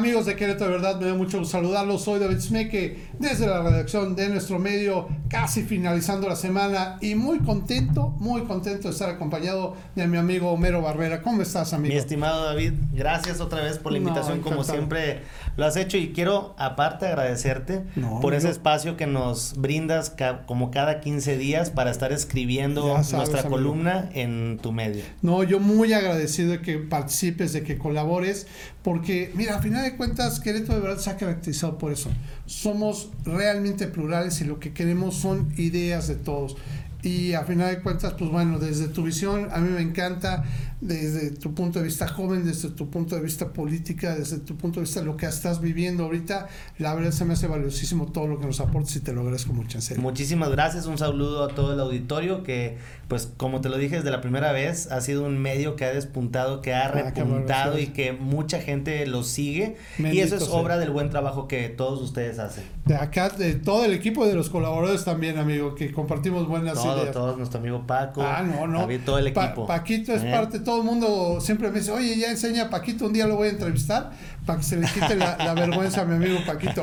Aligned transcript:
Amigos 0.00 0.24
de 0.24 0.36
Querétaro, 0.36 0.70
de 0.70 0.78
verdad 0.78 1.00
me 1.00 1.08
da 1.08 1.14
mucho 1.14 1.40
gusto 1.40 1.58
saludarlos. 1.58 2.04
Soy 2.04 2.20
David 2.20 2.38
Smeke 2.38 3.08
desde 3.18 3.46
la 3.46 3.60
redacción 3.60 4.14
de 4.14 4.28
nuestro 4.28 4.60
medio, 4.60 5.08
casi 5.28 5.62
finalizando 5.64 6.28
la 6.28 6.36
semana 6.36 6.96
y 7.00 7.16
muy 7.16 7.40
contento, 7.40 8.14
muy 8.18 8.44
contento 8.44 8.88
de 8.88 8.94
estar 8.94 9.10
acompañado 9.10 9.76
de 9.96 10.06
mi 10.06 10.16
amigo 10.16 10.52
Homero 10.52 10.80
Barrera. 10.80 11.20
¿Cómo 11.20 11.42
estás, 11.42 11.74
amigo? 11.74 11.92
Mi 11.92 11.98
estimado 11.98 12.44
David, 12.44 12.74
gracias 12.92 13.40
otra 13.40 13.62
vez 13.62 13.78
por 13.78 13.90
la 13.90 13.98
invitación, 13.98 14.40
como 14.40 14.64
siempre 14.64 15.22
lo 15.56 15.66
has 15.66 15.76
hecho 15.76 15.96
y 15.96 16.12
quiero 16.12 16.54
aparte 16.58 17.06
agradecerte 17.06 17.82
por 18.20 18.34
ese 18.34 18.50
espacio 18.50 18.96
que 18.96 19.06
nos 19.06 19.54
brindas 19.56 20.14
como 20.46 20.70
cada 20.70 21.00
15 21.00 21.36
días 21.36 21.70
para 21.70 21.90
estar 21.90 22.12
escribiendo 22.12 22.96
nuestra 23.12 23.44
columna 23.44 24.08
en 24.14 24.58
tu 24.62 24.72
medio. 24.72 25.02
No, 25.22 25.42
yo 25.42 25.60
muy 25.60 25.92
agradecido 25.92 26.52
de 26.52 26.60
que 26.60 26.78
participes, 26.78 27.52
de 27.52 27.62
que 27.62 27.78
colabores, 27.78 28.46
porque 28.82 29.30
mira, 29.34 29.56
al 29.56 29.62
final 29.62 29.82
de 29.82 29.96
cuentas, 29.96 30.40
Querétaro 30.40 30.74
de 30.74 30.80
verdad 30.80 30.98
se 30.98 31.10
ha 31.10 31.16
caracterizado 31.16 31.78
por 31.78 31.92
eso. 31.92 32.10
Somos 32.46 33.10
realmente 33.24 33.86
plurales 33.86 34.40
y 34.40 34.44
lo 34.44 34.58
que 34.58 34.72
queremos 34.72 35.16
son 35.16 35.52
ideas 35.56 36.08
de 36.08 36.16
todos. 36.16 36.56
Y 37.02 37.32
a 37.32 37.44
final 37.44 37.74
de 37.74 37.80
cuentas, 37.80 38.14
pues 38.18 38.30
bueno, 38.30 38.58
desde 38.58 38.88
tu 38.88 39.02
visión, 39.02 39.48
a 39.52 39.58
mí 39.58 39.70
me 39.70 39.80
encanta 39.80 40.44
desde 40.80 41.30
tu 41.30 41.54
punto 41.54 41.78
de 41.78 41.84
vista 41.84 42.08
joven, 42.08 42.44
desde 42.44 42.70
tu 42.70 42.88
punto 42.88 43.14
de 43.14 43.22
vista 43.22 43.52
política, 43.52 44.14
desde 44.14 44.38
tu 44.38 44.56
punto 44.56 44.80
de 44.80 44.86
vista 44.86 45.02
lo 45.02 45.16
que 45.16 45.26
estás 45.26 45.60
viviendo 45.60 46.04
ahorita, 46.04 46.48
la 46.78 46.94
verdad 46.94 47.10
se 47.10 47.24
me 47.24 47.34
hace 47.34 47.46
valiosísimo 47.46 48.06
todo 48.12 48.26
lo 48.26 48.40
que 48.40 48.46
nos 48.46 48.60
aportes 48.60 48.96
y 48.96 49.00
te 49.00 49.12
lo 49.12 49.20
agradezco 49.20 49.52
mucho 49.52 49.78
en 49.78 49.82
serio. 49.82 50.02
Muchísimas 50.02 50.50
gracias, 50.50 50.86
un 50.86 50.96
saludo 50.96 51.44
a 51.44 51.48
todo 51.48 51.74
el 51.74 51.80
auditorio 51.80 52.42
que 52.42 52.78
pues 53.08 53.28
como 53.36 53.60
te 53.60 53.68
lo 53.68 53.76
dije 53.76 53.96
desde 53.96 54.10
la 54.12 54.20
primera 54.20 54.52
vez, 54.52 54.90
ha 54.92 55.00
sido 55.00 55.24
un 55.24 55.36
medio 55.36 55.74
que 55.74 55.84
ha 55.84 55.92
despuntado, 55.92 56.62
que 56.62 56.72
ha 56.72 56.86
ah, 56.86 56.92
repuntado 56.92 57.78
y 57.78 57.88
que 57.88 58.12
mucha 58.12 58.60
gente 58.60 59.04
lo 59.06 59.24
sigue 59.24 59.76
y 59.98 60.20
eso 60.20 60.36
es 60.36 60.48
obra 60.48 60.78
del 60.78 60.90
buen 60.90 61.10
trabajo 61.10 61.48
que 61.48 61.68
todos 61.68 62.00
ustedes 62.00 62.38
hacen. 62.38 62.64
De 62.84 62.94
acá, 62.94 63.28
de 63.28 63.54
todo 63.54 63.84
el 63.84 63.92
equipo 63.92 64.26
de 64.26 64.34
los 64.34 64.48
colaboradores 64.48 65.04
también, 65.04 65.38
amigo, 65.38 65.74
que 65.74 65.92
compartimos 65.92 66.46
buenas 66.46 66.82
ideas. 66.84 67.10
Todos, 67.10 67.36
nuestro 67.36 67.58
amigo 67.58 67.84
Paco, 67.86 68.22
ah, 68.22 68.42
no, 68.42 68.66
no. 68.66 68.86
todo 69.04 69.18
el 69.18 69.26
equipo. 69.26 69.66
Paquito 69.66 70.14
es 70.14 70.22
¿Eh? 70.22 70.30
parte 70.30 70.60
todo 70.70 70.82
el 70.82 70.86
mundo 70.86 71.40
siempre 71.40 71.68
me 71.68 71.80
dice, 71.80 71.90
oye, 71.90 72.16
ya 72.16 72.30
enseña 72.30 72.66
a 72.66 72.70
Paquito, 72.70 73.06
un 73.06 73.12
día 73.12 73.26
lo 73.26 73.34
voy 73.34 73.48
a 73.48 73.50
entrevistar 73.50 74.12
para 74.46 74.60
que 74.60 74.64
se 74.64 74.76
le 74.76 74.86
quite 74.86 75.16
la, 75.16 75.52
vergüenza 75.54 76.02
a 76.02 76.04
mi 76.04 76.14
amigo 76.14 76.38
Paquito. 76.46 76.82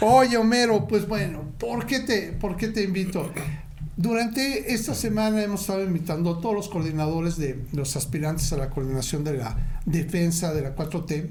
Oye, 0.00 0.36
Homero, 0.36 0.88
pues 0.88 1.06
bueno, 1.06 1.44
¿por 1.56 1.86
qué 1.86 2.00
te, 2.00 2.32
por 2.32 2.56
qué 2.56 2.66
te 2.66 2.82
invito? 2.82 3.30
Durante 3.96 4.74
esta 4.74 4.92
semana 4.92 5.40
hemos 5.40 5.60
estado 5.60 5.84
invitando 5.84 6.34
a 6.34 6.40
todos 6.40 6.52
los 6.52 6.68
coordinadores 6.68 7.36
de 7.36 7.64
los 7.72 7.94
aspirantes 7.94 8.52
a 8.52 8.56
la 8.56 8.70
coordinación 8.70 9.22
de 9.22 9.34
la 9.34 9.56
defensa 9.86 10.52
de 10.52 10.62
la 10.62 10.74
4T 10.74 11.28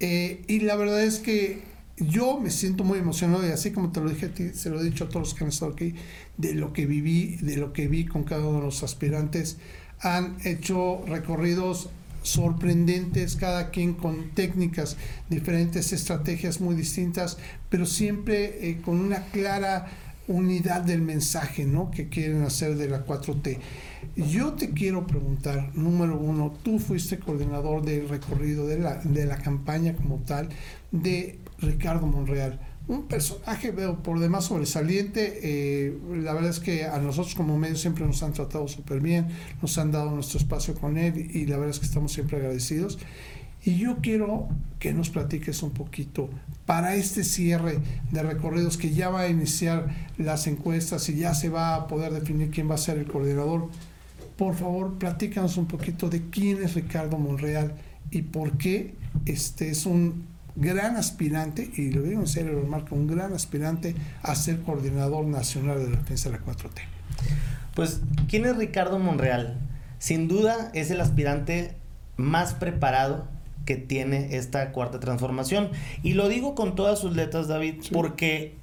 eh, 0.00 0.44
y 0.48 0.60
la 0.60 0.76
verdad 0.76 1.02
es 1.02 1.18
que 1.18 1.64
yo 1.98 2.40
me 2.40 2.48
siento 2.48 2.82
muy 2.82 2.98
emocionado 2.98 3.46
y 3.46 3.50
así 3.50 3.72
como 3.72 3.92
te 3.92 4.00
lo 4.00 4.08
dije 4.08 4.24
a 4.24 4.32
ti, 4.32 4.54
se 4.54 4.70
lo 4.70 4.80
he 4.80 4.84
dicho 4.84 5.04
a 5.04 5.08
todos 5.10 5.28
los 5.28 5.34
que 5.34 5.44
han 5.44 5.50
estado 5.50 5.72
aquí, 5.72 5.96
de 6.38 6.54
lo 6.54 6.72
que 6.72 6.86
viví, 6.86 7.36
de 7.42 7.58
lo 7.58 7.74
que 7.74 7.88
vi 7.88 8.06
con 8.06 8.24
cada 8.24 8.46
uno 8.46 8.60
de 8.60 8.64
los 8.64 8.82
aspirantes 8.82 9.58
han 10.02 10.36
hecho 10.44 11.02
recorridos 11.06 11.88
sorprendentes, 12.22 13.36
cada 13.36 13.70
quien 13.70 13.94
con 13.94 14.30
técnicas 14.30 14.96
diferentes, 15.28 15.92
estrategias 15.92 16.60
muy 16.60 16.74
distintas, 16.74 17.38
pero 17.68 17.86
siempre 17.86 18.68
eh, 18.68 18.80
con 18.84 19.00
una 19.00 19.24
clara 19.26 19.88
unidad 20.28 20.82
del 20.82 21.02
mensaje 21.02 21.64
¿no? 21.64 21.90
que 21.90 22.08
quieren 22.08 22.42
hacer 22.42 22.76
de 22.76 22.88
la 22.88 23.04
4T. 23.04 23.58
Yo 24.16 24.52
te 24.52 24.70
quiero 24.70 25.06
preguntar, 25.06 25.70
número 25.74 26.18
uno, 26.18 26.54
tú 26.62 26.78
fuiste 26.78 27.18
coordinador 27.18 27.82
del 27.84 28.08
recorrido 28.08 28.66
de 28.66 28.78
la, 28.78 28.96
de 28.96 29.26
la 29.26 29.38
campaña 29.38 29.94
como 29.94 30.18
tal 30.18 30.48
de 30.90 31.38
Ricardo 31.58 32.06
Monreal 32.06 32.60
un 32.88 33.06
personaje 33.06 33.72
por 33.72 34.18
demás 34.18 34.46
sobresaliente. 34.46 35.40
Eh, 35.42 35.98
la 36.16 36.34
verdad 36.34 36.50
es 36.50 36.60
que 36.60 36.84
a 36.84 36.98
nosotros 36.98 37.34
como 37.34 37.58
medio 37.58 37.76
siempre 37.76 38.04
nos 38.04 38.22
han 38.22 38.32
tratado 38.32 38.68
súper 38.68 39.00
bien, 39.00 39.28
nos 39.60 39.78
han 39.78 39.92
dado 39.92 40.10
nuestro 40.10 40.38
espacio 40.38 40.74
con 40.74 40.98
él 40.98 41.30
y 41.32 41.46
la 41.46 41.56
verdad 41.56 41.70
es 41.70 41.78
que 41.78 41.86
estamos 41.86 42.12
siempre 42.12 42.38
agradecidos. 42.38 42.98
Y 43.64 43.78
yo 43.78 43.98
quiero 44.02 44.48
que 44.80 44.92
nos 44.92 45.10
platiques 45.10 45.62
un 45.62 45.70
poquito 45.70 46.28
para 46.66 46.96
este 46.96 47.22
cierre 47.22 47.78
de 48.10 48.22
recorridos 48.22 48.76
que 48.76 48.90
ya 48.90 49.08
va 49.08 49.20
a 49.20 49.28
iniciar 49.28 50.10
las 50.18 50.48
encuestas 50.48 51.08
y 51.08 51.16
ya 51.16 51.32
se 51.34 51.48
va 51.48 51.76
a 51.76 51.86
poder 51.86 52.12
definir 52.12 52.50
quién 52.50 52.68
va 52.68 52.74
a 52.74 52.78
ser 52.78 52.98
el 52.98 53.06
coordinador. 53.06 53.68
Por 54.36 54.56
favor, 54.56 54.98
platícanos 54.98 55.56
un 55.58 55.66
poquito 55.66 56.08
de 56.08 56.28
quién 56.30 56.60
es 56.60 56.74
Ricardo 56.74 57.18
Monreal 57.18 57.74
y 58.10 58.22
por 58.22 58.58
qué 58.58 58.94
este 59.26 59.70
es 59.70 59.86
un 59.86 60.31
gran 60.56 60.96
aspirante, 60.96 61.70
y 61.76 61.90
lo 61.90 62.02
digo 62.02 62.20
en 62.20 62.26
serio, 62.26 62.52
lo 62.52 62.66
marco, 62.66 62.94
un 62.94 63.06
gran 63.06 63.32
aspirante 63.32 63.94
a 64.22 64.34
ser 64.34 64.60
coordinador 64.60 65.24
nacional 65.24 65.78
de 65.78 65.90
la 65.90 65.96
defensa 65.98 66.30
de 66.30 66.38
la 66.38 66.44
4T. 66.44 66.80
Pues, 67.74 68.00
¿quién 68.28 68.44
es 68.44 68.56
Ricardo 68.56 68.98
Monreal? 68.98 69.58
Sin 69.98 70.28
duda 70.28 70.70
es 70.74 70.90
el 70.90 71.00
aspirante 71.00 71.74
más 72.16 72.54
preparado 72.54 73.26
que 73.64 73.76
tiene 73.76 74.36
esta 74.36 74.72
cuarta 74.72 75.00
transformación. 75.00 75.70
Y 76.02 76.14
lo 76.14 76.28
digo 76.28 76.54
con 76.54 76.74
todas 76.74 76.98
sus 76.98 77.14
letras, 77.14 77.48
David, 77.48 77.76
porque 77.92 78.54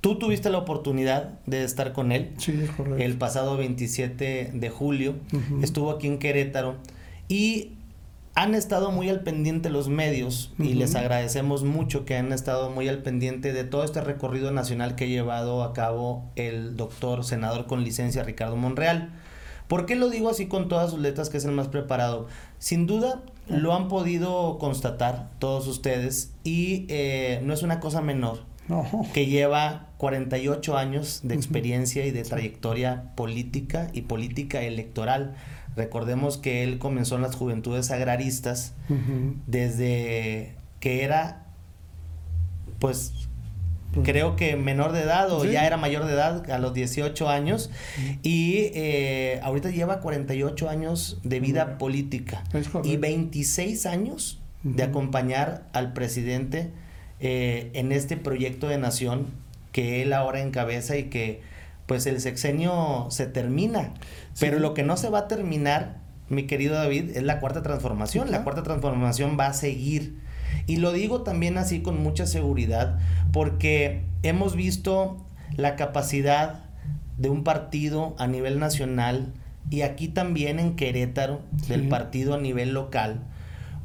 tú 0.00 0.18
tuviste 0.18 0.50
la 0.50 0.58
oportunidad 0.58 1.38
de 1.46 1.64
estar 1.64 1.92
con 1.92 2.12
él 2.12 2.32
el 2.98 3.16
pasado 3.16 3.56
27 3.56 4.52
de 4.54 4.70
julio. 4.70 5.16
Estuvo 5.62 5.90
aquí 5.90 6.06
en 6.06 6.18
Querétaro. 6.18 6.76
Y 7.28 7.72
han 8.38 8.54
estado 8.54 8.92
muy 8.92 9.08
al 9.08 9.24
pendiente 9.24 9.68
los 9.68 9.88
medios 9.88 10.52
y 10.60 10.74
les 10.74 10.94
agradecemos 10.94 11.64
mucho 11.64 12.04
que 12.04 12.16
han 12.16 12.32
estado 12.32 12.70
muy 12.70 12.86
al 12.88 13.02
pendiente 13.02 13.52
de 13.52 13.64
todo 13.64 13.82
este 13.82 14.00
recorrido 14.00 14.52
nacional 14.52 14.94
que 14.94 15.04
ha 15.04 15.08
llevado 15.08 15.64
a 15.64 15.72
cabo 15.72 16.30
el 16.36 16.76
doctor 16.76 17.24
senador 17.24 17.66
con 17.66 17.82
licencia 17.82 18.22
Ricardo 18.22 18.54
Monreal. 18.54 19.10
¿Por 19.66 19.86
qué 19.86 19.96
lo 19.96 20.08
digo 20.08 20.30
así 20.30 20.46
con 20.46 20.68
todas 20.68 20.92
sus 20.92 21.00
letras 21.00 21.30
que 21.30 21.38
es 21.38 21.44
el 21.46 21.50
más 21.50 21.66
preparado? 21.66 22.28
Sin 22.60 22.86
duda 22.86 23.22
lo 23.48 23.74
han 23.74 23.88
podido 23.88 24.58
constatar 24.58 25.30
todos 25.40 25.66
ustedes 25.66 26.32
y 26.44 26.86
eh, 26.90 27.40
no 27.42 27.52
es 27.52 27.64
una 27.64 27.80
cosa 27.80 28.02
menor 28.02 28.44
que 29.14 29.26
lleva 29.26 29.88
48 29.96 30.78
años 30.78 31.22
de 31.24 31.34
experiencia 31.34 32.06
y 32.06 32.12
de 32.12 32.22
trayectoria 32.22 33.14
política 33.16 33.88
y 33.92 34.02
política 34.02 34.62
electoral. 34.62 35.34
Recordemos 35.78 36.38
que 36.38 36.64
él 36.64 36.78
comenzó 36.78 37.14
en 37.14 37.22
las 37.22 37.36
juventudes 37.36 37.92
agraristas 37.92 38.74
desde 39.46 40.56
que 40.80 41.04
era, 41.04 41.46
pues, 42.80 43.12
creo 44.02 44.34
que 44.34 44.56
menor 44.56 44.90
de 44.90 45.02
edad 45.02 45.30
o 45.30 45.44
ya 45.44 45.68
era 45.68 45.76
mayor 45.76 46.04
de 46.04 46.14
edad 46.14 46.50
a 46.50 46.58
los 46.58 46.74
18 46.74 47.28
años. 47.28 47.70
Y 48.24 48.72
eh, 48.74 49.38
ahorita 49.44 49.70
lleva 49.70 50.00
48 50.00 50.68
años 50.68 51.20
de 51.22 51.38
vida 51.38 51.78
política. 51.78 52.42
Y 52.82 52.96
26 52.96 53.86
años 53.86 54.40
de 54.64 54.82
acompañar 54.82 55.68
al 55.72 55.92
presidente 55.92 56.72
eh, 57.20 57.70
en 57.74 57.92
este 57.92 58.16
proyecto 58.16 58.66
de 58.66 58.78
nación 58.78 59.28
que 59.70 60.02
él 60.02 60.12
ahora 60.12 60.40
encabeza 60.40 60.96
y 60.96 61.04
que 61.04 61.40
pues 61.88 62.06
el 62.06 62.20
sexenio 62.20 63.08
se 63.10 63.26
termina. 63.26 63.94
Pero 64.38 64.60
lo 64.60 64.74
que 64.74 64.84
no 64.84 64.96
se 64.96 65.08
va 65.08 65.20
a 65.20 65.28
terminar, 65.28 65.96
mi 66.28 66.44
querido 66.44 66.74
David, 66.74 67.16
es 67.16 67.22
la 67.24 67.40
cuarta 67.40 67.62
transformación. 67.62 68.30
La 68.30 68.44
cuarta 68.44 68.62
transformación 68.62 69.36
va 69.40 69.46
a 69.46 69.54
seguir. 69.54 70.20
Y 70.66 70.76
lo 70.76 70.92
digo 70.92 71.22
también 71.22 71.56
así 71.56 71.80
con 71.80 72.00
mucha 72.02 72.26
seguridad, 72.26 72.98
porque 73.32 74.04
hemos 74.22 74.54
visto 74.54 75.24
la 75.56 75.76
capacidad 75.76 76.66
de 77.16 77.30
un 77.30 77.42
partido 77.42 78.14
a 78.18 78.26
nivel 78.26 78.58
nacional 78.58 79.32
y 79.70 79.80
aquí 79.80 80.08
también 80.08 80.58
en 80.58 80.76
Querétaro, 80.76 81.40
del 81.68 81.88
partido 81.88 82.34
a 82.34 82.38
nivel 82.38 82.72
local, 82.72 83.20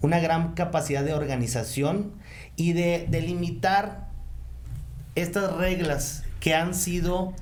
una 0.01 0.19
gran 0.19 0.53
capacidad 0.53 1.03
de 1.03 1.13
organización 1.13 2.11
y 2.57 2.73
de 2.73 3.07
delimitar 3.09 4.09
estas 5.15 5.53
reglas 5.53 6.23
que 6.39 6.53
han 6.53 6.73
sido 6.73 7.33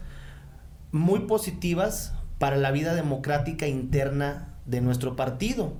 muy 0.91 1.21
positivas 1.21 2.13
para 2.37 2.57
la 2.57 2.71
vida 2.71 2.95
democrática 2.95 3.67
interna 3.67 4.47
de 4.65 4.81
nuestro 4.81 5.15
partido. 5.15 5.73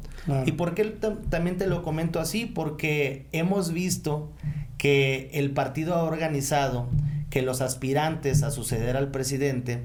¿Y 0.46 0.54
por 0.54 0.76
qué 0.76 0.86
también 1.30 1.58
te 1.58 1.68
lo 1.68 1.84
comento 1.84 2.20
así? 2.20 2.46
Porque 2.46 3.28
hemos 3.32 3.74
visto 3.74 4.32
que 4.78 5.30
el 5.34 5.52
partido 5.52 5.96
ha 5.96 6.04
organizado 6.04 6.88
que 7.30 7.42
los 7.42 7.62
aspirantes 7.62 8.44
a 8.44 8.52
suceder 8.52 8.98
al 8.98 9.10
presidente, 9.10 9.82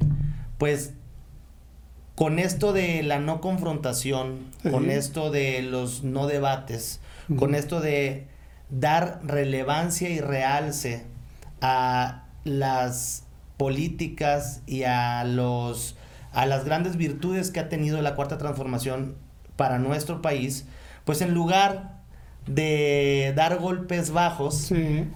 pues 0.59 0.95
con 2.15 2.39
esto 2.39 2.73
de 2.73 3.03
la 3.03 3.19
no 3.21 3.41
confrontación, 3.41 4.39
con 4.71 4.91
esto 4.91 5.31
de 5.31 5.63
los 5.63 6.03
no 6.03 6.27
debates, 6.27 7.01
con 7.39 7.55
esto 7.55 7.81
de 7.81 8.27
dar 8.71 9.21
relevancia 9.23 10.09
y 10.09 10.21
realce 10.21 11.05
a 11.61 12.25
las 12.45 13.26
políticas 13.57 14.63
y 14.67 14.85
a 14.85 15.25
los 15.25 15.97
a 16.33 16.45
las 16.45 16.67
grandes 16.67 16.97
virtudes 16.97 17.51
que 17.51 17.61
ha 17.61 17.71
tenido 17.71 18.03
la 18.03 18.15
cuarta 18.15 18.37
transformación 18.37 19.15
para 19.57 19.79
nuestro 19.79 20.21
país, 20.21 20.67
pues 21.05 21.23
en 21.23 21.33
lugar 21.33 21.97
de 22.47 23.33
dar 23.35 23.59
golpes 23.59 24.11
bajos, 24.11 24.71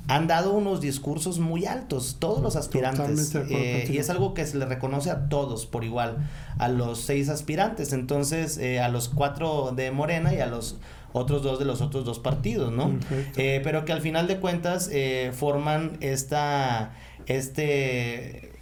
han 0.08 0.26
dado 0.26 0.52
unos 0.52 0.80
discursos 0.80 1.38
muy 1.38 1.64
altos, 1.64 2.16
todos 2.18 2.42
los 2.42 2.56
aspirantes. 2.56 3.34
Eh, 3.34 3.86
y 3.88 3.98
es 3.98 4.10
algo 4.10 4.34
que 4.34 4.46
se 4.46 4.58
le 4.58 4.66
reconoce 4.66 5.10
a 5.10 5.28
todos 5.28 5.66
por 5.66 5.84
igual, 5.84 6.28
a 6.58 6.68
los 6.68 7.00
seis 7.00 7.28
aspirantes, 7.28 7.92
entonces 7.92 8.58
eh, 8.58 8.80
a 8.80 8.88
los 8.88 9.08
cuatro 9.08 9.72
de 9.72 9.92
Morena 9.92 10.34
y 10.34 10.40
a 10.40 10.46
los 10.46 10.78
otros 11.12 11.42
dos 11.42 11.58
de 11.58 11.64
los 11.64 11.80
otros 11.80 12.04
dos 12.04 12.18
partidos, 12.18 12.72
¿no? 12.72 12.98
Eh, 13.36 13.60
pero 13.64 13.84
que 13.84 13.92
al 13.92 14.00
final 14.00 14.26
de 14.26 14.38
cuentas 14.38 14.90
forman 15.32 15.98
esta, 16.00 16.92
este, 17.26 18.52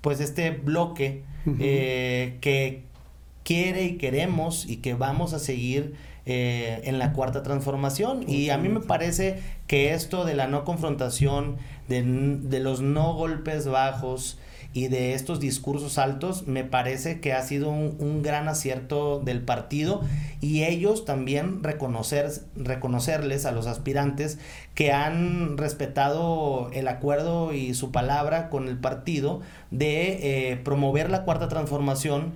pues 0.00 0.20
este 0.20 0.50
bloque 0.50 1.22
que 1.44 2.82
quiere 3.44 3.84
y 3.84 3.98
queremos 3.98 4.66
y 4.66 4.78
que 4.78 4.94
vamos 4.94 5.34
a 5.34 5.38
seguir 5.38 5.94
eh, 6.26 6.80
en 6.84 6.98
la 6.98 7.12
cuarta 7.12 7.42
transformación. 7.42 8.24
Y 8.26 8.48
a 8.48 8.56
mí 8.56 8.70
me 8.70 8.80
parece 8.80 9.40
que 9.66 9.92
esto 9.92 10.24
de 10.24 10.34
la 10.34 10.48
no 10.48 10.64
confrontación, 10.64 11.58
de, 11.88 12.60
los 12.60 12.80
no 12.80 13.12
golpes 13.12 13.68
bajos 13.68 14.38
y 14.74 14.88
de 14.88 15.14
estos 15.14 15.38
discursos 15.38 15.98
altos, 15.98 16.48
me 16.48 16.64
parece 16.64 17.20
que 17.20 17.32
ha 17.32 17.42
sido 17.42 17.70
un, 17.70 18.22
gran 18.24 18.48
acierto 18.48 19.20
del 19.20 19.40
partido 19.40 20.02
y 20.40 20.64
ellos 20.64 21.04
también 21.04 21.62
reconocer, 21.62 22.32
reconocerles 22.56 23.46
a 23.46 23.52
los 23.52 23.68
aspirantes 23.68 24.38
que 24.74 24.92
han 24.92 25.56
respetado 25.58 26.70
el 26.72 26.88
acuerdo 26.88 27.54
y 27.54 27.74
su 27.74 27.92
palabra 27.92 28.50
con 28.50 28.66
el 28.66 28.76
partido 28.76 29.42
de 29.70 30.50
eh, 30.50 30.56
promover 30.56 31.08
la 31.08 31.22
cuarta 31.22 31.48
transformación 31.48 32.32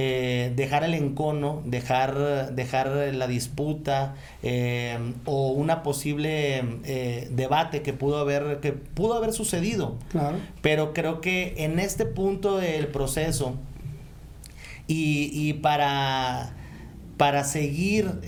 eh, 0.00 0.52
dejar 0.54 0.84
el 0.84 0.94
encono, 0.94 1.60
dejar, 1.64 2.54
dejar 2.54 2.86
la 3.14 3.26
disputa 3.26 4.14
eh, 4.44 4.96
o 5.24 5.48
una 5.48 5.82
posible 5.82 6.62
eh, 6.84 7.26
debate 7.32 7.82
que 7.82 7.92
pudo 7.92 8.18
haber, 8.18 8.60
que 8.60 8.70
pudo 8.70 9.14
haber 9.14 9.32
sucedido. 9.32 9.96
Pero 10.62 10.94
creo 10.94 11.20
que 11.20 11.64
en 11.64 11.80
este 11.80 12.06
punto 12.06 12.58
del 12.58 12.86
proceso 12.86 13.56
y, 14.86 15.30
y 15.32 15.54
para, 15.54 16.54
para 17.16 17.42
seguir 17.42 18.20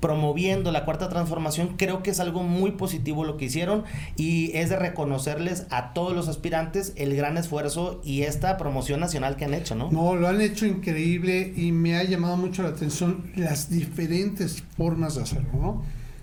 promoviendo 0.00 0.70
la 0.72 0.84
cuarta 0.84 1.08
transformación, 1.08 1.74
creo 1.76 2.02
que 2.02 2.10
es 2.10 2.20
algo 2.20 2.42
muy 2.42 2.72
positivo 2.72 3.24
lo 3.24 3.36
que 3.36 3.46
hicieron 3.46 3.84
y 4.16 4.56
es 4.56 4.70
de 4.70 4.76
reconocerles 4.76 5.66
a 5.70 5.92
todos 5.92 6.14
los 6.14 6.28
aspirantes 6.28 6.92
el 6.96 7.16
gran 7.16 7.36
esfuerzo 7.36 8.00
y 8.04 8.22
esta 8.22 8.56
promoción 8.56 9.00
nacional 9.00 9.36
que 9.36 9.44
han 9.44 9.54
hecho, 9.54 9.74
¿no? 9.74 9.90
No, 9.90 10.16
lo 10.16 10.28
han 10.28 10.40
hecho 10.40 10.66
increíble 10.66 11.52
y 11.56 11.72
me 11.72 11.96
ha 11.96 12.04
llamado 12.04 12.36
mucho 12.36 12.62
la 12.62 12.70
atención 12.70 13.30
las 13.36 13.70
diferentes 13.70 14.62
formas 14.76 15.16
de 15.16 15.22
hacerlo, 15.22 15.50
¿no? 15.54 15.82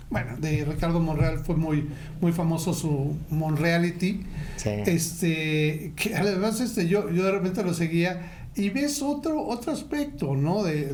Bueno, 0.10 0.38
de 0.38 0.64
Ricardo 0.64 1.00
Monreal 1.00 1.40
fue 1.40 1.56
muy, 1.56 1.90
muy 2.22 2.32
famoso 2.32 2.74
su 2.74 3.18
Monreality. 3.30 4.22
Sí. 4.56 4.70
Este, 4.86 5.94
que 5.96 6.16
además 6.16 6.62
este, 6.62 6.88
yo, 6.88 7.10
yo 7.10 7.26
de 7.26 7.32
repente 7.32 7.64
lo 7.64 7.74
seguía 7.74 8.46
y 8.56 8.70
ves 8.70 9.02
otro, 9.02 9.46
otro 9.46 9.74
aspecto, 9.74 10.36
¿no? 10.36 10.64
De, 10.64 10.94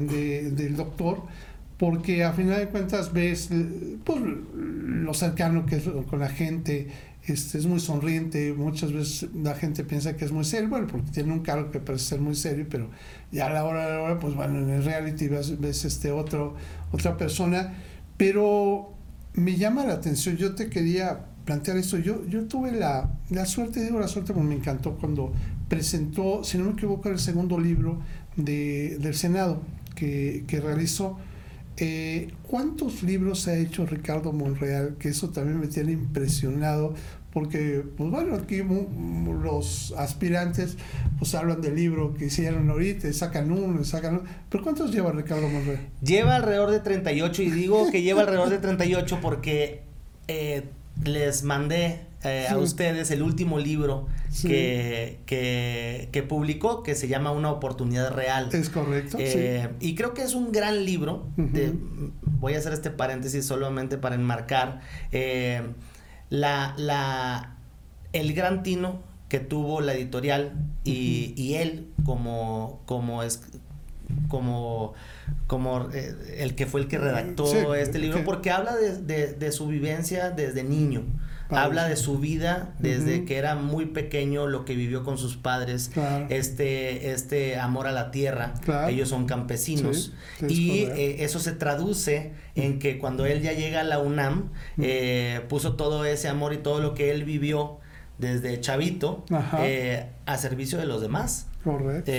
del 0.50 0.76
doctor 0.76 1.24
porque 1.82 2.24
a 2.24 2.32
final 2.32 2.60
de 2.60 2.68
cuentas 2.68 3.12
ves 3.12 3.50
pues, 4.04 4.20
lo 4.54 5.16
cercano 5.16 5.66
que 5.66 5.78
es 5.78 5.90
con 6.08 6.20
la 6.20 6.30
gente, 6.30 6.90
este, 7.26 7.58
es 7.58 7.66
muy 7.66 7.80
sonriente, 7.80 8.54
muchas 8.54 8.94
veces 8.94 9.30
la 9.34 9.56
gente 9.56 9.84
piensa 9.84 10.16
que 10.16 10.26
es 10.26 10.32
muy 10.32 10.46
serio, 10.46 10.70
bueno, 10.70 10.86
porque 10.86 11.10
tiene 11.10 11.34
un 11.34 11.40
cargo 11.40 11.72
que 11.72 11.80
parece 11.80 12.06
ser 12.06 12.22
muy 12.22 12.36
serio, 12.36 12.68
pero 12.70 12.92
ya 13.32 13.48
a 13.48 13.50
la 13.50 13.66
hora 13.66 13.88
de 13.88 13.94
la 13.96 14.02
hora, 14.04 14.20
pues 14.20 14.36
bueno, 14.36 14.60
en 14.60 14.70
el 14.70 14.84
reality 14.84 15.28
ves, 15.28 15.60
ves 15.60 15.84
este 15.84 16.12
otro, 16.12 16.54
otra 16.92 17.18
persona, 17.18 17.74
pero 18.16 18.94
me 19.34 19.56
llama 19.56 19.84
la 19.84 19.94
atención, 19.94 20.38
yo 20.38 20.54
te 20.54 20.70
quería 20.70 21.26
plantear 21.46 21.78
esto, 21.78 21.98
yo, 21.98 22.28
yo 22.28 22.44
tuve 22.44 22.74
la, 22.74 23.10
la 23.32 23.48
suerte, 23.48 23.84
digo 23.84 24.00
la 24.00 24.08
suerte 24.08 24.34
porque 24.34 24.48
me 24.48 24.56
encantó 24.56 24.98
cuando 24.98 25.34
presentó, 25.68 26.44
si 26.44 26.60
no 26.60 26.66
me 26.66 26.72
equivoco, 26.74 27.10
el 27.10 27.18
segundo 27.18 27.60
libro 27.60 28.00
de, 28.36 29.00
del 29.00 29.16
Senado 29.16 29.64
que, 29.96 30.44
que 30.46 30.62
realizó, 30.62 31.18
eh, 31.78 32.32
¿Cuántos 32.44 33.02
libros 33.04 33.48
ha 33.48 33.56
hecho 33.56 33.86
Ricardo 33.86 34.32
Monreal? 34.34 34.96
Que 35.00 35.10
eso 35.10 35.30
también 35.30 35.60
me 35.60 35.68
tiene 35.68 35.94
impresionado, 35.94 36.94
porque, 37.34 37.84
pues 37.98 38.12
bueno, 38.12 38.36
aquí 38.36 38.62
los 39.42 39.94
aspirantes 39.98 40.78
pues 41.18 41.34
hablan 41.34 41.62
del 41.62 41.76
libro 41.76 42.14
que 42.14 42.26
hicieron 42.26 42.70
ahorita, 42.70 43.12
sacan 43.14 43.52
uno, 43.52 43.84
sacan 43.86 44.16
uno. 44.16 44.24
¿Pero 44.50 44.64
cuántos 44.64 44.92
lleva 44.92 45.12
Ricardo 45.12 45.48
Monreal? 45.48 45.80
Lleva 46.02 46.36
alrededor 46.36 46.72
de 46.72 46.82
38, 46.82 47.42
y 47.42 47.52
digo 47.52 47.90
que 47.90 48.02
lleva 48.02 48.22
alrededor 48.22 48.50
de 48.50 48.58
38 48.58 49.20
porque 49.22 49.84
eh, 50.28 50.66
les 51.04 51.44
mandé 51.44 52.11
eh, 52.24 52.48
a 52.50 52.58
ustedes 52.58 53.10
el 53.12 53.24
último 53.24 53.58
libro 53.58 54.08
que, 54.42 55.20
que, 55.26 56.24
publicó, 56.24 56.84
que 56.84 56.96
se 56.96 57.08
llama 57.08 57.32
Una 57.32 57.52
oportunidad 57.52 58.12
real. 58.14 58.50
Es 58.52 58.70
correcto. 58.70 59.18
Eh, 59.20 59.70
y 59.80 59.96
creo 59.96 60.14
que 60.14 60.22
es 60.22 60.36
un 60.36 60.52
gran 60.52 60.86
libro. 60.86 61.28
voy 61.36 62.54
a 62.54 62.58
hacer 62.58 62.74
este 62.74 62.92
paréntesis 62.92 63.46
solamente 63.46 63.98
para 63.98 64.16
enmarcar 64.16 64.82
eh, 65.12 65.62
la, 66.30 66.76
la, 66.78 67.58
el 68.14 68.34
gran 68.34 68.64
tino 68.64 69.02
que 69.28 69.40
tuvo 69.40 69.82
la 69.82 69.94
editorial 69.94 70.54
y, 70.84 71.34
y 71.38 71.56
él 71.56 71.88
como, 72.04 72.82
como 72.86 73.24
es 73.24 73.42
como 74.28 74.94
como 75.48 75.90
el 75.92 76.56
que 76.56 76.66
fue 76.66 76.82
el 76.82 76.88
que 76.88 76.98
redactó 76.98 77.76
este 77.76 78.00
libro, 78.00 78.24
porque 78.24 78.52
habla 78.52 78.76
de, 78.76 79.34
de, 79.34 79.52
su 79.52 79.68
vivencia 79.68 80.30
desde 80.30 80.64
niño. 80.64 81.04
Habla 81.52 81.88
de 81.88 81.96
su 81.96 82.18
vida 82.18 82.74
desde 82.80 83.26
que 83.26 83.38
era 83.38 83.56
muy 83.56 83.86
pequeño, 83.88 84.48
lo 84.48 84.66
que 84.66 84.76
vivió 84.76 85.04
con 85.04 85.18
sus 85.18 85.38
padres, 85.38 85.92
este, 86.30 87.12
este 87.12 87.60
amor 87.60 87.88
a 87.88 87.92
la 87.92 88.12
tierra. 88.12 88.54
Ellos 88.88 89.10
son 89.10 89.26
campesinos. 89.26 90.14
y 90.48 90.82
eh, 90.82 91.24
eso 91.24 91.40
se 91.40 91.52
traduce 91.52 92.34
en 92.56 92.80
que 92.80 92.98
cuando 92.98 93.26
él 93.26 93.42
ya 93.42 93.54
llega 93.54 93.82
a 93.82 93.84
la 93.84 94.00
UNAM, 94.00 94.50
eh, 94.78 95.42
puso 95.50 95.74
todo 95.76 96.06
ese 96.06 96.28
amor 96.28 96.54
y 96.54 96.58
todo 96.58 96.80
lo 96.80 96.94
que 96.94 97.12
él 97.12 97.24
vivió 97.24 97.80
desde 98.18 98.60
chavito 98.60 99.26
eh, 99.60 100.08
a 100.26 100.38
servicio 100.38 100.78
de 100.78 100.86
los 100.86 101.02
demás. 101.02 101.48
Correcto. 101.64 102.12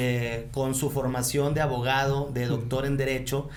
con 0.53 0.77
su 0.77 0.89
formación 0.91 1.53
de 1.53 1.63
abogado, 1.63 2.31
de 2.33 2.47
doctor 2.47 2.87
en 2.87 2.97
derecho, 2.97 3.49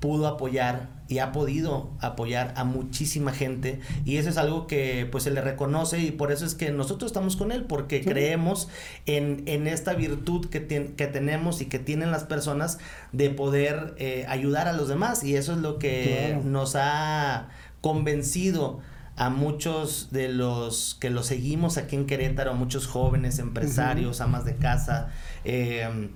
pudo 0.00 0.26
apoyar 0.26 0.95
y 1.08 1.18
ha 1.18 1.32
podido 1.32 1.90
apoyar 2.00 2.52
a 2.56 2.64
muchísima 2.64 3.32
gente 3.32 3.80
y 4.04 4.16
eso 4.16 4.28
es 4.28 4.36
algo 4.36 4.66
que 4.66 5.08
pues 5.10 5.24
se 5.24 5.30
le 5.30 5.40
reconoce 5.40 6.00
y 6.00 6.10
por 6.10 6.32
eso 6.32 6.44
es 6.44 6.54
que 6.54 6.70
nosotros 6.70 7.10
estamos 7.10 7.36
con 7.36 7.52
él 7.52 7.64
porque 7.64 8.02
creemos 8.02 8.68
en, 9.06 9.42
en, 9.46 9.66
esta 9.66 9.94
virtud 9.94 10.46
que, 10.46 10.66
que 10.66 11.06
tenemos 11.06 11.60
y 11.60 11.66
que 11.66 11.78
tienen 11.78 12.10
las 12.10 12.24
personas 12.24 12.78
de 13.12 13.30
poder 13.30 13.94
eh, 13.98 14.26
ayudar 14.28 14.68
a 14.68 14.72
los 14.72 14.88
demás 14.88 15.22
y 15.22 15.36
eso 15.36 15.52
es 15.52 15.58
lo 15.58 15.78
que 15.78 16.40
nos 16.44 16.74
ha 16.76 17.48
convencido 17.80 18.80
a 19.16 19.30
muchos 19.30 20.10
de 20.10 20.28
los 20.28 20.96
que 21.00 21.08
lo 21.08 21.22
seguimos 21.22 21.78
aquí 21.78 21.96
en 21.96 22.06
Querétaro, 22.06 22.54
muchos 22.54 22.86
jóvenes, 22.86 23.38
empresarios, 23.38 24.20
amas 24.20 24.44
de 24.44 24.56
casa, 24.56 25.08
eh, 25.44 26.10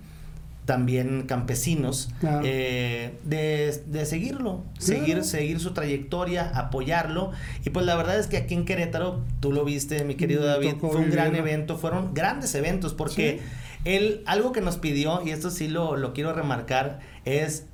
también 0.71 1.23
campesinos, 1.27 2.11
eh, 2.45 3.19
de, 3.25 4.07
seguirlo, 4.07 4.62
seguir, 4.79 5.25
seguir 5.25 5.59
su 5.59 5.73
trayectoria, 5.73 6.49
apoyarlo. 6.55 7.33
Y 7.65 7.71
pues 7.71 7.85
la 7.85 7.97
verdad 7.97 8.21
es 8.21 8.29
que 8.29 8.37
aquí 8.37 8.55
en 8.55 8.65
Querétaro, 8.65 9.21
tú 9.41 9.50
lo 9.50 9.65
viste, 9.65 10.05
mi 10.05 10.15
querido 10.15 10.45
David, 10.45 10.75
fue 10.79 10.95
un 10.95 11.11
gran 11.11 11.35
evento, 11.35 11.77
fueron 11.77 12.15
grandes 12.15 12.55
eventos, 12.55 12.95
porque 12.95 13.41
él, 13.85 14.23
algo 14.27 14.53
que 14.53 14.61
nos 14.61 14.77
pidió, 14.77 15.23
y 15.27 15.31
esto 15.31 15.50
sí 15.50 15.67
lo, 15.67 15.97
lo 15.97 16.12
quiero 16.12 16.33
remarcar, 16.33 17.00
es 17.25 17.67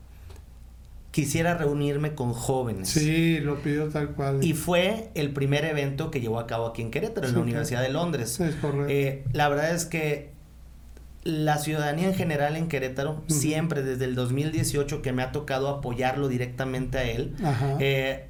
quisiera 1.11 1.53
reunirme 1.53 2.15
con 2.15 2.33
jóvenes. 2.33 2.89
Sí, 2.89 3.41
lo 3.41 3.57
pidió 3.57 3.89
tal 3.89 4.13
cual. 4.13 4.43
Y 4.43 4.55
fue 4.55 5.11
el 5.15 5.35
primer 5.35 5.67
evento 5.67 6.11
que 6.11 6.23
llevó 6.23 6.41
a 6.41 6.47
cabo 6.47 6.65
aquí 6.65 6.81
en 6.81 6.91
Querétaro, 6.91 7.29
en 7.29 7.35
la 7.35 7.41
Universidad 7.41 7.83
de 7.83 7.91
Londres. 7.91 8.41
Es 8.41 8.55
correcto. 8.55 8.89
Eh, 8.89 9.23
la 9.35 9.51
verdad 9.51 9.75
es 9.75 9.85
que 9.85 10.36
la 11.27 11.59
ciudadanía 11.59 12.07
en 12.07 12.15
general 12.15 12.55
en 12.55 12.69
Querétaro, 12.69 13.25
siempre 13.27 13.83
desde 13.83 14.05
el 14.05 14.15
2018 14.15 15.03
que 15.03 15.13
me 15.13 15.25
ha 15.25 15.33
tocado 15.33 15.69
apoyarlo 15.69 16.29
directamente 16.29 16.99
a 16.99 17.03
él, 17.03 17.35
eh, 17.81 18.29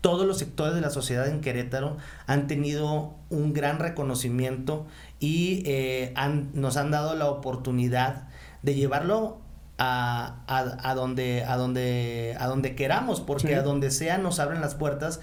todos 0.00 0.26
los 0.26 0.38
sectores 0.38 0.74
de 0.74 0.80
la 0.80 0.88
sociedad 0.88 1.28
en 1.28 1.42
Querétaro 1.42 1.98
han 2.26 2.46
tenido 2.46 3.12
un 3.28 3.52
gran 3.52 3.78
reconocimiento 3.78 4.86
y 5.18 5.62
eh, 5.66 6.14
nos 6.54 6.78
han 6.78 6.90
dado 6.90 7.14
la 7.14 7.28
oportunidad 7.28 8.28
de 8.62 8.74
llevarlo 8.74 9.38
a, 9.76 10.36
a, 10.46 10.94
donde, 10.94 11.44
a, 11.44 11.58
donde, 11.58 12.36
a 12.40 12.46
donde 12.46 12.74
queramos, 12.74 13.20
porque 13.20 13.54
a 13.54 13.62
donde 13.62 13.90
sea 13.90 14.16
nos 14.16 14.40
abren 14.40 14.62
las 14.62 14.74
puertas. 14.74 15.20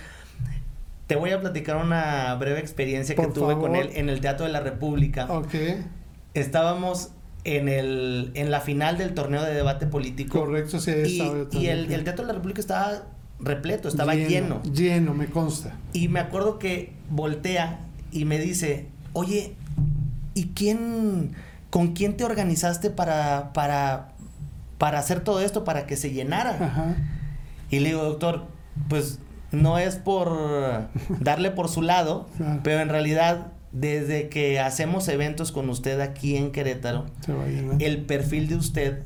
Te 1.07 1.15
voy 1.15 1.31
a 1.31 1.39
platicar 1.39 1.77
una 1.77 2.35
breve 2.35 2.59
experiencia 2.59 3.15
que 3.15 3.27
tuve 3.27 3.57
con 3.57 3.75
él 3.75 3.89
en 3.93 4.09
el 4.09 4.21
Teatro 4.21 4.45
de 4.45 4.51
la 4.51 4.59
República. 4.59 5.25
Ok 5.29 5.55
estábamos 6.39 7.11
en, 7.43 7.69
el, 7.69 8.31
en 8.33 8.51
la 8.51 8.61
final 8.61 8.97
del 8.97 9.13
torneo 9.13 9.43
de 9.43 9.53
debate 9.53 9.87
político. 9.87 10.39
Correcto, 10.39 10.79
sí, 10.79 10.91
y, 10.91 11.57
y 11.57 11.67
el, 11.67 11.91
el, 11.91 12.03
Teatro 12.03 12.23
de 12.25 12.27
la 12.27 12.33
República 12.33 12.59
estaba 12.59 13.03
repleto, 13.39 13.87
estaba 13.87 14.15
lleno, 14.15 14.61
lleno. 14.63 14.63
Lleno, 14.73 15.13
me 15.13 15.27
consta. 15.27 15.73
Y 15.93 16.07
me 16.07 16.19
acuerdo 16.19 16.59
que 16.59 16.93
voltea 17.09 17.79
y 18.11 18.25
me 18.25 18.39
dice, 18.39 18.87
oye, 19.13 19.53
¿y 20.33 20.47
quién, 20.49 21.35
con 21.69 21.93
quién 21.93 22.17
te 22.17 22.23
organizaste 22.23 22.89
para, 22.89 23.53
para, 23.53 24.09
para 24.77 24.99
hacer 24.99 25.21
todo 25.21 25.41
esto, 25.41 25.63
para 25.63 25.85
que 25.85 25.95
se 25.95 26.11
llenara? 26.11 26.51
Ajá. 26.51 26.95
Y 27.69 27.79
le 27.79 27.89
digo, 27.89 28.03
doctor, 28.03 28.45
pues 28.89 29.19
no 29.51 29.77
es 29.77 29.95
por 29.95 30.87
darle 31.19 31.51
por 31.51 31.69
su 31.69 31.81
lado, 31.81 32.27
pero 32.63 32.81
en 32.81 32.89
realidad 32.89 33.47
desde 33.79 34.29
que 34.29 34.59
hacemos 34.59 35.07
eventos 35.07 35.51
con 35.51 35.69
usted 35.69 35.99
aquí 35.99 36.35
en 36.35 36.51
Querétaro, 36.51 37.05
el 37.79 38.01
perfil 38.01 38.47
de 38.47 38.55
usted, 38.55 39.03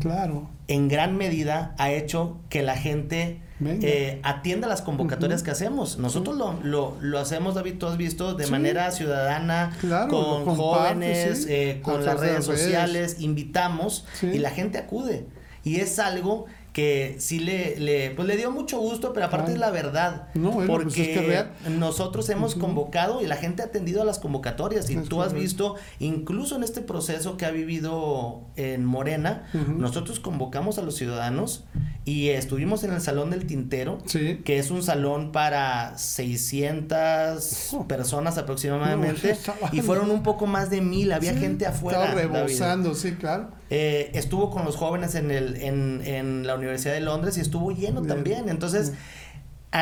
claro, 0.00 0.48
en 0.66 0.88
gran 0.88 1.16
medida 1.16 1.74
ha 1.78 1.90
hecho 1.92 2.38
que 2.48 2.62
la 2.62 2.76
gente 2.76 3.40
eh, 3.64 4.20
atienda 4.22 4.68
las 4.68 4.82
convocatorias 4.82 5.42
que 5.42 5.50
hacemos. 5.50 5.98
Nosotros 5.98 6.36
lo, 6.36 6.96
lo, 7.00 7.18
hacemos, 7.18 7.54
David, 7.54 7.74
tú 7.78 7.86
has 7.86 7.96
visto, 7.96 8.34
de 8.34 8.46
manera 8.48 8.90
ciudadana, 8.90 9.76
con 10.10 10.44
jóvenes, 10.44 11.46
eh, 11.48 11.80
con 11.82 12.04
las 12.04 12.18
redes, 12.18 12.44
sociales, 12.44 13.20
invitamos 13.20 14.06
y 14.22 14.38
la 14.38 14.50
gente 14.50 14.78
acude. 14.78 15.26
Y 15.64 15.80
es 15.80 15.98
algo 15.98 16.46
que 16.78 17.16
sí 17.18 17.40
le, 17.40 17.74
le, 17.80 18.12
pues 18.12 18.28
le 18.28 18.36
dio 18.36 18.52
mucho 18.52 18.78
gusto, 18.78 19.12
pero 19.12 19.26
aparte 19.26 19.50
es 19.50 19.58
la 19.58 19.72
verdad. 19.72 20.28
No, 20.34 20.52
pues 20.52 20.68
porque 20.68 21.44
nosotros 21.76 22.28
hemos 22.28 22.54
convocado 22.54 23.20
y 23.20 23.26
la 23.26 23.34
gente 23.34 23.62
ha 23.62 23.64
atendido 23.64 24.00
a 24.00 24.04
las 24.04 24.20
convocatorias. 24.20 24.88
Y 24.88 24.96
tú 24.98 25.20
has 25.20 25.32
visto, 25.32 25.74
incluso 25.98 26.54
en 26.54 26.62
este 26.62 26.80
proceso 26.80 27.36
que 27.36 27.46
ha 27.46 27.50
vivido 27.50 28.42
en 28.54 28.84
Morena, 28.84 29.50
nosotros 29.76 30.20
convocamos 30.20 30.78
a 30.78 30.82
los 30.82 30.94
ciudadanos 30.94 31.64
y 32.08 32.30
estuvimos 32.30 32.84
en 32.84 32.94
el 32.94 33.02
Salón 33.02 33.28
del 33.28 33.46
Tintero, 33.46 33.98
que 34.42 34.58
es 34.58 34.70
un 34.70 34.82
salón 34.82 35.30
para 35.30 35.98
600 35.98 37.76
personas 37.86 38.38
aproximadamente, 38.38 39.36
y 39.72 39.82
fueron 39.82 40.10
un 40.10 40.22
poco 40.22 40.46
más 40.46 40.70
de 40.70 40.80
mil, 40.80 41.12
había 41.12 41.34
gente 41.34 41.66
afuera. 41.66 42.06
Estaba 42.06 42.18
rebosando, 42.18 42.94
sí, 42.94 43.12
claro. 43.12 43.50
Eh, 43.68 44.10
estuvo 44.14 44.48
con 44.48 44.64
los 44.64 44.76
jóvenes 44.76 45.16
en, 45.16 45.30
el, 45.30 45.56
en, 45.56 46.00
en, 46.02 46.46
la 46.46 46.54
Universidad 46.54 46.94
de 46.94 47.02
Londres 47.02 47.36
y 47.36 47.42
estuvo 47.42 47.72
lleno 47.72 48.00
también. 48.00 48.48
Entonces, 48.48 48.94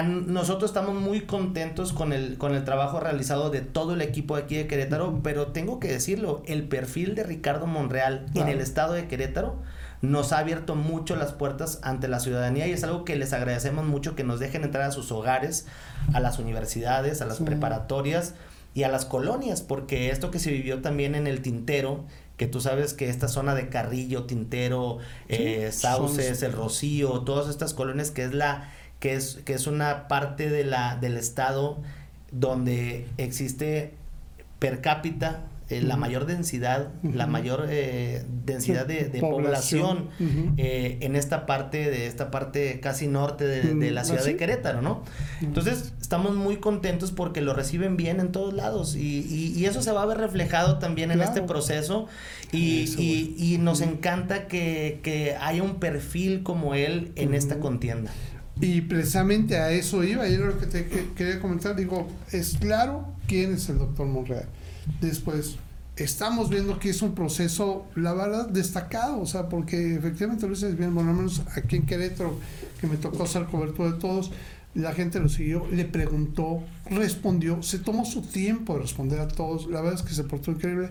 nosotros 0.03 0.73
estamos 0.73 1.01
muy 1.01 1.21
contentos 1.21 1.93
con 1.93 2.13
el, 2.13 2.39
con 2.39 2.57
el 2.57 2.65
trabajo 2.65 2.99
realizado 2.99 3.51
de 3.51 3.61
todo 3.61 3.95
el 3.95 4.03
equipo 4.03 4.35
aquí 4.35 4.57
de 4.57 4.67
Querétaro, 4.67 5.21
pero 5.23 5.53
tengo 5.53 5.79
que 5.79 5.87
decirlo, 5.87 6.43
el 6.47 6.65
perfil 6.65 7.15
de 7.15 7.23
Ricardo 7.23 7.69
Monreal 7.69 8.27
en 8.35 8.49
el 8.49 8.61
estado 8.61 8.95
de 8.95 9.07
Querétaro 9.07 9.63
nos 10.03 10.33
ha 10.33 10.39
abierto 10.39 10.75
mucho 10.75 11.17
las 11.17 11.33
puertas 11.33 11.81
ante 11.83 12.09
la 12.09 12.21
ciudadanía 12.21 12.67
y 12.67 12.73
es 12.73 12.85
algo 12.85 13.05
que 13.05 13.17
les 13.17 13.33
agradecemos 13.33 13.87
mucho 13.87 14.15
que 14.15 14.25
nos 14.25 14.41
dejen 14.41 14.65
entrar 14.65 14.85
a 14.85 14.93
sus 14.93 15.11
hogares, 15.13 15.67
a 16.13 16.21
las 16.21 16.39
universidades, 16.39 17.23
a 17.23 17.27
las 17.27 17.39
preparatorias 17.39 18.35
y 18.75 18.83
a 18.83 18.89
las 18.89 19.05
colonias, 19.07 19.63
porque 19.63 20.11
esto 20.11 20.31
que 20.31 20.39
se 20.39 20.51
vivió 20.51 20.83
también 20.83 21.15
en 21.15 21.27
el 21.27 21.41
Tintero, 21.41 22.05
que 22.37 22.47
tú 22.47 22.61
sabes 22.61 22.93
que 22.93 23.09
esta 23.09 23.29
zona 23.29 23.55
de 23.55 23.69
Carrillo, 23.71 24.25
Tintero, 24.25 24.99
eh, 25.29 25.71
Sauces, 25.73 26.43
El 26.43 26.53
Rocío, 26.53 27.21
todas 27.21 27.49
estas 27.49 27.73
colonias 27.73 28.11
que 28.11 28.25
es 28.25 28.35
la 28.35 28.71
que 29.01 29.15
es 29.15 29.41
que 29.45 29.55
es 29.55 29.67
una 29.67 30.09
parte 30.09 30.51
de 30.51 30.65
la 30.65 30.97
del 30.97 31.17
estado 31.17 31.79
donde 32.33 33.07
existe 33.19 33.95
per 34.59 34.81
cápita 34.81 35.45
eh, 35.69 35.83
la 35.83 35.97
mayor 35.97 36.27
densidad, 36.27 36.91
la 37.03 37.27
mayor 37.27 37.67
eh, 37.69 38.25
densidad 38.45 38.87
de, 38.87 39.07
población, 39.19 40.11
eh, 40.59 40.99
en 41.01 41.17
esta 41.17 41.45
parte, 41.45 41.91
de 41.91 42.07
esta 42.07 42.31
parte 42.31 42.79
casi 42.79 43.09
norte 43.09 43.45
de, 43.45 43.91
la 43.91 44.05
ciudad 44.05 44.25
de 44.25 44.37
Querétaro, 44.37 44.81
¿no? 44.81 45.03
Entonces, 45.41 45.93
estamos 46.01 46.37
muy 46.37 46.59
contentos 46.59 47.11
porque 47.11 47.41
lo 47.41 47.53
reciben 47.53 47.97
bien 47.97 48.21
en 48.21 48.31
todos 48.31 48.55
lados 48.55 48.95
y, 48.95 49.65
eso 49.67 49.83
se 49.83 49.91
va 49.91 50.03
a 50.03 50.07
ver 50.07 50.19
reflejado 50.19 50.79
también 50.79 51.11
en 51.11 51.21
este 51.21 51.43
proceso 51.43 52.07
y, 52.53 53.57
nos 53.59 53.81
encanta 53.81 54.47
que, 54.47 55.37
haya 55.41 55.65
un 55.65 55.81
perfil 55.81 56.45
como 56.45 56.77
él 56.77 57.11
en 57.17 57.35
esta 57.35 57.59
contienda. 57.59 58.13
Y 58.61 58.83
precisamente 58.83 59.59
a 59.59 59.73
eso 59.73 60.05
iba, 60.05 60.29
y 60.29 60.35
era 60.35 60.47
lo 60.47 60.59
que 60.59 60.67
te 60.67 60.87
quería 61.17 61.41
comentar, 61.41 61.75
digo, 61.75 62.07
es 62.31 62.57
claro 62.57 63.09
quién 63.27 63.55
es 63.55 63.69
el 63.69 63.79
doctor 63.79 64.07
Monreal 64.07 64.47
Después, 65.01 65.57
estamos 65.97 66.51
viendo 66.51 66.79
que 66.79 66.91
es 66.91 67.03
un 67.03 67.15
proceso, 67.15 67.87
la 67.95 68.13
verdad, 68.13 68.49
destacado, 68.49 69.21
o 69.21 69.27
sea, 69.27 69.49
porque 69.49 69.95
efectivamente 69.97 70.47
lo 70.47 70.55
dices 70.55 70.77
bien, 70.77 70.95
bueno, 70.95 71.11
al 71.11 71.17
menos 71.17 71.43
aquí 71.57 71.77
en 71.77 71.87
Querétaro, 71.87 72.39
que 72.81 72.87
me 72.87 72.97
tocó 72.97 73.25
hacer 73.25 73.47
cobertura 73.47 73.93
de 73.93 73.99
todos, 73.99 74.31
la 74.75 74.93
gente 74.93 75.21
lo 75.21 75.29
siguió, 75.31 75.67
le 75.73 75.87
preguntó, 75.87 76.63
respondió, 76.91 77.63
se 77.63 77.79
tomó 77.79 78.05
su 78.05 78.23
tiempo 78.23 78.75
de 78.75 78.81
responder 78.81 79.21
a 79.21 79.29
todos, 79.29 79.67
la 79.69 79.81
verdad 79.81 80.01
es 80.01 80.07
que 80.07 80.15
se 80.15 80.25
portó 80.25 80.51
increíble, 80.51 80.91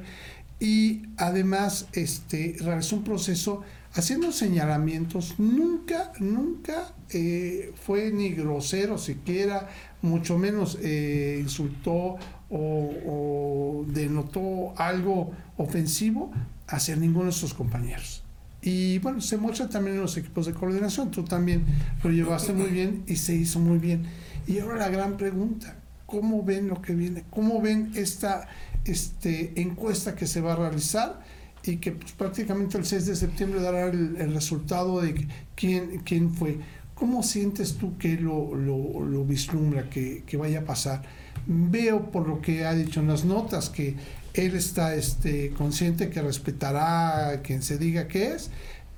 y 0.59 1.03
además 1.17 1.87
este, 1.93 2.55
realizó 2.59 2.95
un 2.95 3.03
proceso 3.03 3.61
haciendo 3.93 4.31
señalamientos, 4.31 5.35
nunca, 5.37 6.11
nunca 6.19 6.93
eh, 7.09 7.73
fue 7.85 8.11
ni 8.11 8.29
grosero 8.29 8.97
siquiera, 8.97 9.69
mucho 10.01 10.37
menos 10.37 10.77
eh, 10.81 11.39
insultó 11.41 12.17
o, 12.49 13.85
denotó 13.87 14.73
algo 14.77 15.31
ofensivo 15.57 16.31
hacia 16.67 16.95
ninguno 16.95 17.27
de 17.27 17.31
sus 17.31 17.53
compañeros. 17.53 18.23
Y 18.61 18.97
bueno, 18.99 19.21
se 19.21 19.37
muestra 19.37 19.69
también 19.69 19.97
en 19.97 20.01
los 20.01 20.17
equipos 20.17 20.47
de 20.47 20.53
coordinación. 20.53 21.11
Tú 21.11 21.23
también 21.23 21.63
lo 22.03 22.09
llevaste 22.09 22.51
muy 22.51 22.69
bien 22.71 23.03
y 23.05 23.17
se 23.17 23.35
hizo 23.35 23.59
muy 23.59 23.77
bien. 23.77 24.05
Y 24.47 24.59
ahora 24.59 24.77
la 24.77 24.89
gran 24.89 25.17
pregunta, 25.17 25.75
¿cómo 26.05 26.43
ven 26.43 26.67
lo 26.67 26.81
que 26.81 26.95
viene? 26.95 27.25
¿Cómo 27.29 27.61
ven 27.61 27.91
esta 27.95 28.47
este, 28.83 29.59
encuesta 29.61 30.15
que 30.15 30.25
se 30.25 30.41
va 30.41 30.53
a 30.53 30.55
realizar? 30.55 31.21
Y 31.63 31.77
que 31.77 31.91
pues, 31.91 32.11
prácticamente 32.13 32.77
el 32.77 32.85
6 32.85 33.05
de 33.05 33.15
septiembre 33.15 33.61
dará 33.61 33.87
el, 33.87 34.33
resultado 34.33 34.99
de 35.01 35.27
quién, 35.55 36.01
quién 36.03 36.33
fue. 36.33 36.59
¿Cómo 36.95 37.21
sientes 37.23 37.75
tú 37.75 37.97
que 37.97 38.17
lo, 38.17 38.55
lo, 38.55 39.25
vislumbra, 39.25 39.89
que, 39.89 40.23
que 40.25 40.37
vaya 40.37 40.59
a 40.59 40.65
pasar? 40.65 41.03
Veo 41.47 42.11
por 42.11 42.27
lo 42.27 42.41
que 42.41 42.65
ha 42.65 42.73
dicho 42.73 42.99
en 42.99 43.07
las 43.07 43.25
notas 43.25 43.69
que 43.69 43.95
él 44.33 44.55
está 44.55 44.95
este, 44.95 45.51
consciente 45.51 46.09
que 46.09 46.21
respetará 46.21 47.29
a 47.29 47.41
quien 47.41 47.61
se 47.61 47.77
diga 47.77 48.07
que 48.07 48.33
es, 48.33 48.51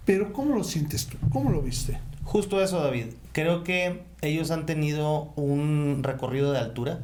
pero 0.06 0.34
¿cómo 0.34 0.56
lo 0.56 0.64
sientes 0.64 1.08
tú? 1.08 1.18
¿Cómo 1.30 1.52
lo 1.52 1.62
viste? 1.62 2.00
Justo 2.24 2.62
eso, 2.62 2.82
David. 2.82 3.08
Creo 3.32 3.64
que 3.64 4.02
ellos 4.22 4.52
han 4.52 4.66
tenido 4.66 5.32
un 5.36 6.02
recorrido 6.04 6.52
de 6.52 6.60
altura, 6.60 7.00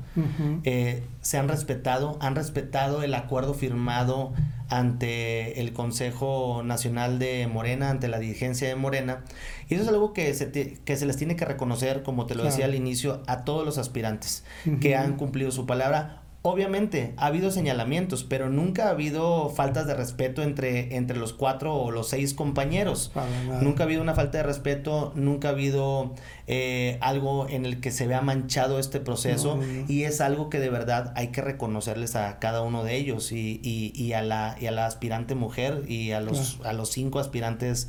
eh, 0.64 1.04
se 1.22 1.38
han 1.38 1.48
respetado, 1.48 2.18
han 2.20 2.36
respetado 2.36 3.04
el 3.04 3.14
acuerdo 3.14 3.54
firmado 3.54 4.34
ante 4.78 5.62
el 5.62 5.72
Consejo 5.74 6.64
Nacional 6.64 7.20
de 7.20 7.48
Morena, 7.48 7.90
ante 7.90 8.08
la 8.08 8.20
dirigencia 8.20 8.68
de 8.68 8.76
Morena, 8.76 9.24
y 9.70 9.76
eso 9.76 9.84
es 9.84 9.90
algo 9.90 10.14
que 10.14 10.34
se, 10.34 10.52
que 10.52 10.98
se 10.98 11.06
les 11.06 11.18
tiene 11.18 11.36
que 11.36 11.46
reconocer, 11.46 12.04
como 12.04 12.26
te 12.26 12.36
lo 12.36 12.44
decía 12.44 12.66
al 12.66 12.76
inicio, 12.76 13.22
a 13.28 13.44
todos 13.46 13.66
los 13.66 13.78
aspirantes 13.78 14.44
que 14.82 14.96
han 14.96 15.16
cumplido 15.16 15.52
su 15.52 15.66
palabra 15.66 16.23
Obviamente, 16.46 17.14
ha 17.16 17.28
habido 17.28 17.52
señalamientos, 17.52 18.26
pero 18.26 18.50
nunca 18.50 18.88
ha 18.88 18.90
habido 18.90 19.50
faltas 19.50 19.88
de 19.88 19.94
respeto 19.94 20.44
entre, 20.44 20.98
entre 20.98 21.16
los 21.16 21.32
cuatro 21.32 21.74
o 21.74 21.90
los 21.90 22.10
seis 22.10 22.34
compañeros. 22.34 23.14
Nunca 23.62 23.84
ha 23.84 23.86
habido 23.86 24.02
una 24.02 24.14
falta 24.14 24.40
de 24.40 24.44
respeto, 24.44 25.14
nunca 25.16 25.48
ha 25.48 25.52
habido 25.52 26.14
eh, 26.48 26.98
algo 27.00 27.48
en 27.48 27.66
el 27.66 27.80
que 27.80 27.92
se 27.92 28.08
vea 28.08 28.20
manchado 28.20 28.78
este 28.78 29.00
proceso 29.00 29.58
y 29.88 30.04
es 30.04 30.20
algo 30.20 30.50
que 30.50 30.60
de 30.60 30.70
verdad 30.70 31.14
hay 31.16 31.30
que 31.30 31.40
reconocerles 31.42 32.18
a 32.18 32.40
cada 32.40 32.62
uno 32.62 32.84
de 32.84 32.98
ellos 32.98 33.32
y, 33.32 33.62
y, 33.64 33.94
y, 33.96 34.12
a, 34.12 34.22
la, 34.22 34.58
y 34.60 34.66
a 34.66 34.72
la 34.72 34.86
aspirante 34.86 35.36
mujer 35.36 35.84
y 35.88 36.12
a 36.12 36.20
los, 36.20 36.60
a 36.66 36.74
los 36.74 36.90
cinco 36.90 37.20
aspirantes 37.20 37.88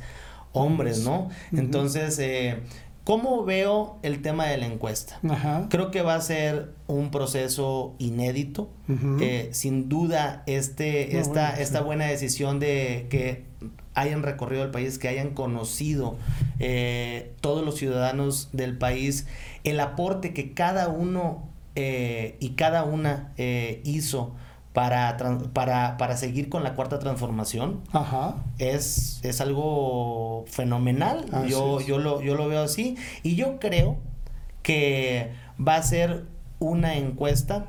hombres, 0.53 1.03
¿no? 1.03 1.29
Entonces, 1.51 2.17
eh, 2.19 2.61
¿Cómo 3.05 3.45
veo 3.45 3.99
el 4.01 4.23
tema 4.23 4.47
de 4.47 4.57
la 4.57 4.65
encuesta? 4.65 5.19
Creo 5.69 5.91
que 5.91 6.01
va 6.01 6.15
a 6.15 6.21
ser 6.21 6.73
un 6.87 7.11
proceso 7.11 7.93
inédito. 7.99 8.67
Eh, 9.21 9.49
sin 9.51 9.89
duda, 9.89 10.41
este, 10.47 11.19
esta, 11.19 11.51
esta 11.59 11.81
buena 11.81 12.05
decisión 12.05 12.59
de 12.59 13.05
que 13.11 13.45
hayan 13.93 14.23
recorrido 14.23 14.63
el 14.63 14.71
país, 14.71 14.97
que 14.97 15.07
hayan 15.07 15.35
conocido 15.35 16.15
eh, 16.57 17.31
todos 17.41 17.63
los 17.63 17.75
ciudadanos 17.75 18.49
del 18.53 18.75
país, 18.75 19.27
el 19.63 19.79
aporte 19.81 20.33
que 20.33 20.53
cada 20.53 20.87
uno 20.87 21.43
eh, 21.75 22.37
y 22.39 22.49
cada 22.51 22.85
una 22.85 23.33
hizo 23.83 24.33
para, 24.75 25.15
para, 25.53 25.95
para 25.95 26.17
seguir 26.17 26.49
con 26.49 26.65
la 26.65 26.73
cuarta 26.75 26.99
transformación 26.99 27.79
Es, 28.57 29.21
es 29.23 29.39
algo 29.39 30.43
fenomenal. 30.47 31.25
yo, 31.47 31.79
yo, 31.79 31.97
lo, 31.97 32.21
yo 32.21 32.35
lo 32.35 32.49
veo 32.49 32.61
así. 32.61 32.97
Y 33.23 33.37
yo 33.37 33.57
creo 33.57 33.97
que 34.63 35.31
va 35.65 35.77
a 35.77 35.83
ser 35.83 36.25
una 36.59 36.97
encuesta 36.97 37.67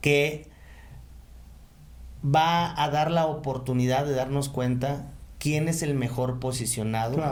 que 0.00 0.48
va 2.24 2.82
a 2.82 2.90
dar 2.90 3.10
la 3.12 3.26
oportunidad 3.26 4.04
de 4.04 4.14
darnos 4.14 4.48
cuenta 4.48 5.12
quién 5.38 5.68
es 5.68 5.82
el 5.82 5.94
mejor 5.94 6.40
posicionado 6.40 7.22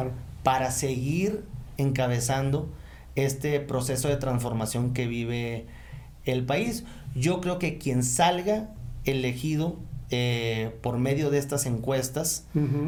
para 0.44 0.70
seguir 0.70 1.44
encabezando 1.78 2.68
este 3.16 3.58
proceso 3.58 4.06
de 4.06 4.16
transformación 4.18 4.92
que 4.92 5.08
vive 5.08 5.66
el 6.24 6.44
país. 6.44 6.84
Yo 7.14 7.40
creo 7.40 7.58
que 7.58 7.78
quien 7.78 8.02
salga 8.04 8.68
elegido 9.04 9.78
eh, 10.12 10.76
por 10.82 10.98
medio 10.98 11.30
de 11.30 11.38
estas 11.38 11.66
encuestas, 11.66 12.44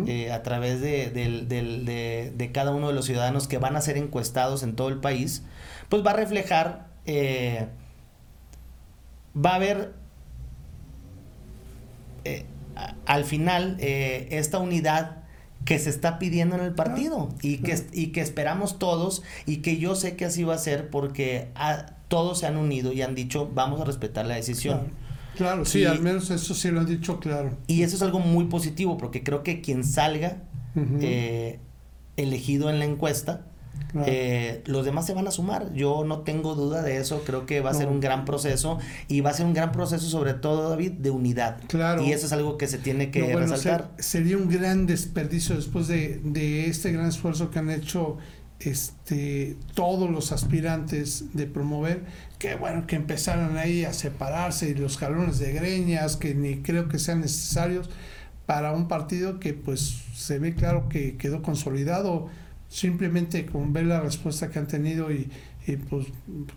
eh, 0.09 0.33
a 0.33 0.43
través 0.43 0.81
de, 0.81 1.09
de, 1.11 2.51
cada 2.53 2.73
uno 2.73 2.89
de 2.89 2.95
los 2.95 3.07
ciudadanos 3.07 3.47
que 3.47 3.59
van 3.59 3.77
a 3.77 3.81
ser 3.81 3.97
encuestados 3.97 4.65
en 4.65 4.75
todo 4.75 4.89
el 4.89 4.99
país, 4.99 5.45
pues 5.89 6.05
va 6.05 6.11
a 6.11 6.15
reflejar, 6.15 6.89
eh, 7.07 7.69
va 9.37 9.51
a 9.51 9.55
haber 9.55 9.93
al 13.07 13.25
final 13.25 13.77
esta 13.81 14.59
unidad 14.59 15.23
que 15.65 15.79
se 15.79 15.91
está 15.91 16.19
pidiendo 16.19 16.57
en 16.57 16.63
el 16.63 16.75
partido 16.75 17.29
y, 17.41 17.59
que, 17.59 17.87
y 17.93 18.09
que 18.09 18.21
esperamos 18.21 18.81
todos 18.81 19.23
y 19.47 19.59
que 19.59 19.79
yo 19.79 19.95
sé 19.95 20.17
que 20.17 20.25
así 20.25 20.43
va 20.43 20.55
a 20.55 20.59
ser 20.59 20.91
porque 20.91 21.51
todos 22.13 22.41
se 22.41 22.47
han 22.47 22.59
unido 22.59 22.93
y 22.93 23.01
han 23.01 23.15
dicho 23.15 23.51
vamos 23.55 23.81
a 23.81 23.85
respetar 23.85 24.27
la 24.27 24.35
decisión. 24.35 24.81
Claro, 25.35 25.65
sí, 25.65 25.87
al 25.87 26.01
menos 26.01 26.31
eso 26.31 26.55
sí 26.55 26.71
lo 26.71 26.81
han 26.81 26.87
dicho 26.87 27.21
claro. 27.21 27.57
Y 27.67 27.85
eso 27.85 27.97
es 27.97 28.03
algo 28.03 28.19
muy 28.19 28.45
positivo 28.49 28.99
porque 28.99 29.23
creo 29.23 29.43
que 29.43 29.63
quien 29.63 29.83
salga 29.83 30.43
eh, 31.01 31.59
elegido 32.19 32.69
en 32.69 32.81
la 32.81 32.85
encuesta, 32.85 33.47
eh, 34.05 34.63
los 34.67 34.85
demás 34.85 35.07
se 35.07 35.15
van 35.15 35.27
a 35.27 35.31
sumar. 35.31 35.73
Yo 35.73 36.05
no 36.05 36.19
tengo 36.19 36.55
duda 36.55 36.83
de 36.83 36.99
eso. 36.99 37.23
Creo 37.25 37.47
que 37.47 37.63
va 37.63 37.71
a 37.71 37.75
ser 37.75 37.89
un 37.89 38.01
gran 38.01 38.27
proceso 38.27 38.79
y 39.09 39.23
va 39.23 39.31
a 39.31 39.33
ser 39.33 39.47
un 39.47 39.55
gran 39.55 39.73
proceso, 39.73 40.07
sobre 40.07 40.35
todo, 40.35 40.69
David, 40.69 40.93
de 40.93 41.09
unidad. 41.09 41.61
Claro. 41.69 42.05
Y 42.05 42.13
eso 42.13 42.27
es 42.27 42.33
algo 42.35 42.59
que 42.59 42.69
se 42.69 42.77
tiene 42.77 43.11
que 43.11 43.35
resaltar. 43.35 43.91
sería 43.97 44.37
un 44.37 44.51
gran 44.51 44.87
desperdicio 44.87 45.57
después 45.57 45.89
de, 45.89 46.21
de 46.23 46.67
este 46.67 46.93
gran 46.93 47.07
esfuerzo 47.07 47.51
que 47.51 47.59
han 47.59 47.71
hecho 47.71 48.19
este, 48.65 49.57
todos 49.75 50.11
los 50.11 50.33
aspirantes 50.33 51.35
de 51.35 51.47
promover, 51.47 52.05
que 52.39 52.55
bueno, 52.55 52.87
que 52.87 52.97
empezaron 52.97 53.57
ahí 53.57 53.85
a 53.85 53.93
separarse 53.93 54.71
y 54.71 54.75
los 54.75 54.99
jalones 54.99 55.39
de 55.39 55.53
greñas, 55.53 56.17
que 56.17 56.35
ni 56.35 56.63
creo 56.63 56.89
que 56.89 56.99
sean 56.99 57.21
necesarios 57.21 57.91
para 58.47 58.73
un 58.73 58.89
partido 58.89 59.41
que 59.41 59.55
pues 59.55 60.03
se 60.15 60.39
ve 60.39 60.55
claro 60.55 60.89
que 60.89 61.17
quedó 61.17 61.43
consolidado 61.43 62.29
simplemente 62.69 63.45
con 63.47 63.73
ver 63.73 63.87
la 63.87 64.01
respuesta 64.01 64.51
que 64.51 64.59
han 64.59 64.67
tenido 64.67 65.13
y, 65.13 65.31
pues 65.89 66.07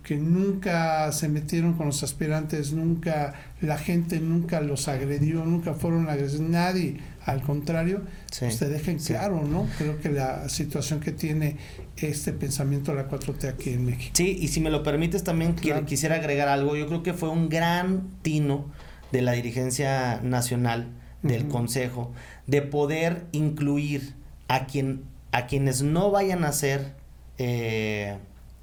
que 0.02 0.16
nunca 0.16 1.12
se 1.12 1.28
metieron 1.28 1.74
con 1.74 1.86
los 1.86 2.02
aspirantes, 2.02 2.72
nunca 2.72 3.34
la 3.60 3.78
gente 3.78 4.18
nunca 4.18 4.60
los 4.60 4.88
agredió, 4.88 5.44
nunca 5.44 5.74
fueron 5.74 6.08
agredidos, 6.08 6.40
nadie, 6.40 6.96
al 7.26 7.42
contrario, 7.42 8.02
pues 8.38 8.58
te 8.58 8.68
dejen 8.68 8.98
claro, 8.98 9.42
¿no? 9.44 9.68
Creo 9.78 10.00
que 10.00 10.10
la 10.10 10.48
situación 10.48 11.00
que 11.00 11.10
tiene 11.10 11.56
este 11.96 12.32
pensamiento 12.32 12.92
de 12.92 13.02
la 13.02 13.08
4T 13.08 13.48
aquí 13.48 13.70
en 13.70 13.84
México. 13.84 14.12
Sí, 14.14 14.38
y 14.40 14.48
si 14.48 14.60
me 14.60 14.70
lo 14.70 14.84
permites 14.84 15.24
también 15.24 15.56
quisiera 15.86 16.14
agregar 16.14 16.48
algo, 16.48 16.76
yo 16.76 16.86
creo 16.86 17.02
que 17.02 17.14
fue 17.14 17.28
un 17.28 17.48
gran 17.48 18.08
tino 18.22 18.70
de 19.10 19.22
la 19.22 19.32
dirigencia 19.32 20.20
nacional 20.22 20.88
del 21.22 21.48
Consejo 21.48 22.12
de 22.46 22.62
poder 22.62 23.26
incluir 23.32 24.14
a 24.46 24.66
quien 24.66 25.02
a 25.32 25.46
quienes 25.46 25.82
no 25.82 26.10
vayan 26.10 26.44
a 26.44 26.52
ser 26.52 26.94
eh, 27.38 28.16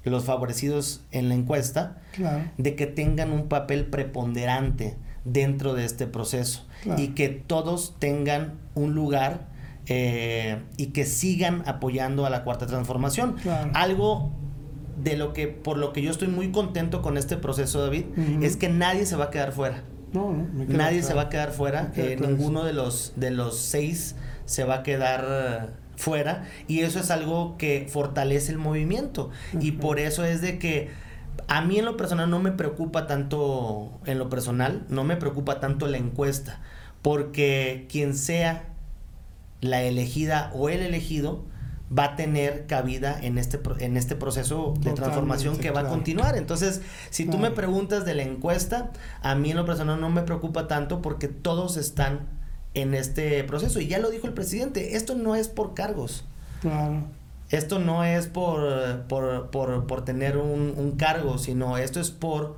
los 0.04 0.24
favorecidos 0.24 1.02
en 1.12 1.28
la 1.28 1.34
encuesta, 1.34 1.98
de 2.58 2.74
que 2.74 2.86
tengan 2.86 3.32
un 3.32 3.48
papel 3.48 3.86
preponderante 3.86 4.96
dentro 5.24 5.74
de 5.74 5.84
este 5.84 6.06
proceso. 6.06 6.66
Y 6.96 7.08
que 7.08 7.28
todos 7.28 7.94
tengan 7.98 8.54
un 8.74 8.94
lugar 8.94 9.48
eh, 9.86 10.60
y 10.76 10.86
que 10.86 11.04
sigan 11.04 11.62
apoyando 11.66 12.26
a 12.26 12.30
la 12.30 12.44
cuarta 12.44 12.66
transformación. 12.66 13.36
Algo 13.72 14.32
de 15.02 15.16
lo 15.16 15.32
que, 15.32 15.48
por 15.48 15.76
lo 15.76 15.92
que 15.92 16.02
yo 16.02 16.10
estoy 16.10 16.28
muy 16.28 16.52
contento 16.52 17.02
con 17.02 17.16
este 17.16 17.36
proceso, 17.36 17.82
David, 17.82 18.04
es 18.42 18.56
que 18.56 18.68
nadie 18.68 19.06
se 19.06 19.16
va 19.16 19.26
a 19.26 19.30
quedar 19.30 19.52
fuera. 19.52 19.82
nadie 20.68 21.02
se 21.02 21.14
va 21.14 21.22
a 21.22 21.28
quedar 21.28 21.52
fuera. 21.52 21.92
Eh, 21.96 22.16
ninguno 22.20 22.64
de 22.64 22.72
los, 22.72 23.14
de 23.16 23.30
los 23.30 23.58
seis 23.58 24.16
se 24.44 24.64
va 24.64 24.76
a 24.76 24.82
quedar 24.82 25.72
fuera 25.96 26.44
y 26.66 26.80
eso 26.80 26.98
es 26.98 27.10
algo 27.10 27.56
que 27.56 27.86
fortalece 27.88 28.52
el 28.52 28.58
movimiento. 28.58 29.30
Y 29.60 29.72
por 29.72 29.98
eso 29.98 30.24
es 30.24 30.40
de 30.40 30.58
que 30.58 30.90
a 31.48 31.60
mí 31.62 31.78
en 31.78 31.84
lo 31.84 31.96
personal 31.96 32.30
no 32.30 32.40
me 32.40 32.52
preocupa 32.52 33.06
tanto 33.06 34.00
en 34.06 34.18
lo 34.18 34.28
personal 34.28 34.84
no 34.88 35.04
me 35.04 35.16
preocupa 35.16 35.60
tanto 35.60 35.86
la 35.86 35.98
encuesta 35.98 36.60
porque 37.02 37.86
quien 37.90 38.16
sea 38.16 38.64
la 39.60 39.82
elegida 39.82 40.50
o 40.54 40.68
el 40.68 40.80
elegido 40.80 41.44
va 41.96 42.04
a 42.04 42.16
tener 42.16 42.66
cabida 42.66 43.18
en 43.20 43.38
este, 43.38 43.60
en 43.78 43.96
este 43.96 44.16
proceso 44.16 44.74
de 44.80 44.92
transformación 44.92 45.58
que 45.58 45.70
va 45.70 45.80
a 45.80 45.88
continuar. 45.88 46.36
Entonces, 46.36 46.80
si 47.10 47.26
tú 47.26 47.38
me 47.38 47.50
preguntas 47.50 48.04
de 48.04 48.14
la 48.14 48.22
encuesta, 48.22 48.90
a 49.22 49.34
mí 49.34 49.50
en 49.50 49.56
lo 49.56 49.64
personal 49.64 50.00
no 50.00 50.10
me 50.10 50.22
preocupa 50.22 50.66
tanto 50.66 51.02
porque 51.02 51.28
todos 51.28 51.76
están 51.76 52.20
en 52.74 52.94
este 52.94 53.44
proceso. 53.44 53.80
Y 53.80 53.86
ya 53.86 53.98
lo 53.98 54.10
dijo 54.10 54.26
el 54.26 54.32
presidente, 54.32 54.96
esto 54.96 55.14
no 55.14 55.36
es 55.36 55.48
por 55.48 55.74
cargos. 55.74 56.24
Esto 57.50 57.78
no 57.78 58.04
es 58.04 58.26
por, 58.26 59.02
por, 59.02 59.50
por, 59.50 59.86
por 59.86 60.04
tener 60.04 60.38
un, 60.38 60.74
un, 60.76 60.92
cargo, 60.92 61.38
sino 61.38 61.76
esto 61.78 62.00
es 62.00 62.10
por 62.10 62.56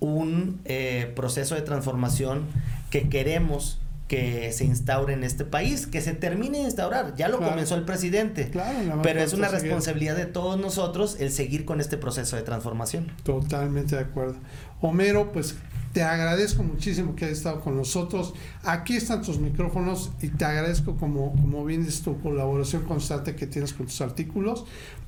un 0.00 0.60
eh, 0.64 1.12
proceso 1.14 1.54
de 1.54 1.62
transformación 1.62 2.46
que 2.90 3.08
queremos 3.08 3.78
que 4.12 4.52
se 4.52 4.66
instaure 4.66 5.14
en 5.14 5.24
este 5.24 5.46
país, 5.46 5.86
que 5.86 6.02
se 6.02 6.12
termine 6.12 6.58
de 6.58 6.64
instaurar. 6.64 7.14
Ya 7.16 7.28
lo 7.28 7.38
comenzó 7.38 7.76
el 7.76 7.84
presidente, 7.84 8.50
pero 9.02 9.22
es 9.22 9.32
una 9.32 9.48
responsabilidad 9.48 10.16
de 10.16 10.26
todos 10.26 10.60
nosotros 10.60 11.16
el 11.18 11.32
seguir 11.32 11.64
con 11.64 11.80
este 11.80 11.96
proceso 11.96 12.36
de 12.36 12.42
transformación. 12.42 13.10
Totalmente 13.22 13.96
de 13.96 14.02
acuerdo. 14.02 14.34
Homero, 14.82 15.32
pues 15.32 15.54
te 15.92 16.02
agradezco 16.02 16.62
muchísimo 16.62 17.14
que 17.14 17.26
hayas 17.26 17.38
estado 17.38 17.60
con 17.60 17.76
nosotros. 17.76 18.34
Aquí 18.62 18.96
están 18.96 19.22
tus 19.22 19.38
micrófonos 19.38 20.10
y 20.22 20.28
te 20.28 20.44
agradezco 20.44 20.96
como, 20.96 21.32
como 21.32 21.64
bien 21.64 21.84
es 21.84 22.02
tu 22.02 22.20
colaboración 22.20 22.84
constante 22.84 23.36
que 23.36 23.46
tienes 23.46 23.72
con 23.72 23.86
tus 23.86 24.00
artículos. 24.00 24.64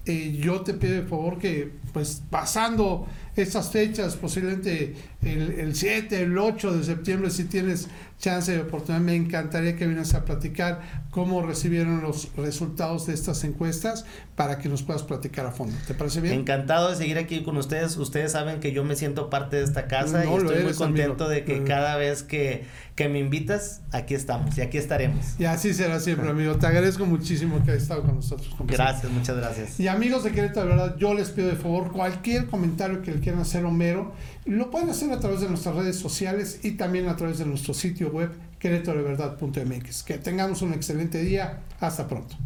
Eh, 0.06 0.38
yo 0.38 0.60
te 0.60 0.74
pido 0.74 0.94
de 0.94 1.02
favor 1.02 1.38
que, 1.38 1.72
pues 1.92 2.22
pasando 2.28 3.06
estas 3.36 3.70
fechas, 3.70 4.16
posiblemente 4.16 4.94
el, 5.22 5.52
el 5.58 5.74
7, 5.74 6.22
el 6.22 6.38
8 6.38 6.78
de 6.78 6.84
septiembre, 6.84 7.30
si 7.30 7.44
tienes 7.44 7.88
chance 8.18 8.52
de 8.52 8.60
oportunidad, 8.60 9.02
me 9.02 9.14
encantaría 9.14 9.76
que 9.76 9.86
vienes 9.86 10.14
a 10.14 10.24
platicar 10.24 10.80
cómo 11.10 11.42
recibieron 11.42 12.00
los 12.00 12.34
resultados 12.36 13.06
de 13.06 13.14
estas 13.14 13.44
encuestas 13.44 14.04
para 14.34 14.58
que 14.58 14.68
nos 14.68 14.82
puedas 14.82 15.02
platicar 15.02 15.46
a 15.46 15.52
fondo. 15.52 15.76
¿Te 15.86 15.94
parece 15.94 16.20
bien? 16.20 16.40
Encantado 16.40 16.90
de 16.90 16.96
seguir 16.96 17.18
aquí 17.18 17.42
con 17.42 17.56
ustedes. 17.56 17.96
Ustedes 17.96 18.32
saben 18.32 18.60
que 18.60 18.72
yo 18.72 18.82
me 18.82 18.96
siento 18.96 19.30
parte 19.30 19.56
de 19.56 19.64
esta 19.64 19.86
casa 19.86 20.24
y 20.24 20.34
estoy 20.34 20.64
muy 20.64 20.74
contento 20.74 21.28
de 21.28 21.44
que 21.44 21.64
cada 21.64 21.96
vez 21.96 22.22
que, 22.22 22.64
que, 22.96 23.08
me 23.08 23.18
invitas, 23.18 23.82
aquí 23.92 24.14
estamos 24.14 24.56
y 24.58 24.62
aquí 24.62 24.78
estaremos. 24.78 25.38
Y 25.38 25.44
así 25.44 25.74
será 25.74 26.00
siempre, 26.00 26.28
amigo. 26.28 26.56
Te 26.56 26.66
agradezco 26.66 27.04
muchísimo 27.06 27.62
que 27.64 27.72
hayas 27.72 27.82
estado 27.82 28.02
con 28.02 28.16
nosotros. 28.16 28.50
Gracias, 28.66 29.12
muchas 29.12 29.36
gracias. 29.36 29.78
Y 29.78 29.88
amigos 29.88 30.24
de 30.24 30.32
Querétaro, 30.32 30.68
de 30.68 30.76
verdad, 30.76 30.96
yo 30.98 31.14
les 31.14 31.30
pido 31.30 31.48
de 31.48 31.56
favor 31.56 31.92
cualquier 31.92 32.46
comentario 32.46 33.02
que 33.02 33.12
le 33.12 33.20
quieran 33.24 33.40
hacer 33.40 33.64
Homero, 33.64 34.12
lo 34.44 34.70
pueden 34.70 34.90
hacer 34.90 35.10
a 35.10 35.18
través 35.18 35.40
de 35.40 35.48
nuestras 35.48 35.74
redes 35.74 35.96
sociales 35.96 36.60
y 36.62 36.72
también 36.72 37.08
a 37.08 37.16
través 37.16 37.38
de 37.38 37.46
nuestro 37.46 37.72
sitio 37.72 38.10
web 38.10 38.30
queretoreverdad.mx. 38.58 40.02
Que 40.02 40.18
tengamos 40.18 40.62
un 40.62 40.74
excelente 40.74 41.22
día. 41.22 41.60
Hasta 41.80 42.06
pronto. 42.06 42.36